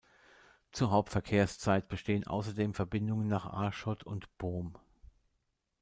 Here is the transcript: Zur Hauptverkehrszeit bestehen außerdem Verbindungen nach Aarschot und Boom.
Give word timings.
Zur 0.71 0.89
Hauptverkehrszeit 0.89 1.87
bestehen 1.87 2.25
außerdem 2.25 2.73
Verbindungen 2.73 3.27
nach 3.27 3.45
Aarschot 3.45 4.03
und 4.03 4.35
Boom. 4.39 4.75